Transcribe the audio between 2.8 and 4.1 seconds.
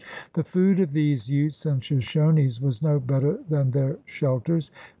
no better than their